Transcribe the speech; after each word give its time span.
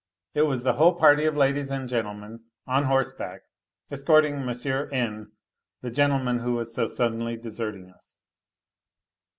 It 0.33 0.47
was 0.47 0.63
the 0.63 0.73
whole 0.73 0.95
party 0.95 1.25
of 1.25 1.37
ladies 1.37 1.69
and 1.69 1.87
gentlemen 1.87 2.39
01 2.63 2.85
horseback 2.85 3.41
escorting 3.91 4.33
N., 4.91 5.31
the 5.83 5.91
gentleman 5.91 6.39
who 6.39 6.53
was 6.53 6.73
so 6.73 6.85
Buddenl; 6.87 7.39
deserting 7.39 7.91
us. 7.91 8.19